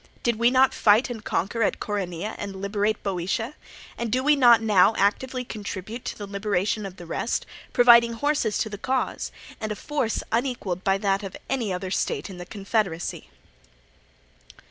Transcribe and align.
Did 0.23 0.39
not 0.39 0.69
we 0.71 0.73
fight 0.73 1.11
and 1.11 1.23
conquer 1.23 1.61
at 1.61 1.79
Coronea 1.79 2.33
and 2.39 2.55
liberate 2.59 3.03
Boeotia, 3.03 3.53
and 3.99 4.11
do 4.11 4.23
we 4.23 4.35
not 4.35 4.59
now 4.59 4.95
actively 4.97 5.43
contribute 5.45 6.05
to 6.05 6.17
the 6.17 6.25
liberation 6.25 6.87
of 6.87 6.95
the 6.95 7.05
rest, 7.05 7.45
providing 7.71 8.13
horses 8.13 8.57
to 8.57 8.67
the 8.69 8.79
cause 8.79 9.31
and 9.59 9.71
a 9.71 9.75
force 9.75 10.23
unequalled 10.31 10.83
by 10.83 10.97
that 10.97 11.21
of 11.21 11.37
any 11.51 11.71
other 11.71 11.91
state 11.91 12.31
in 12.31 12.39
the 12.39 12.47
confederacy? 12.47 13.29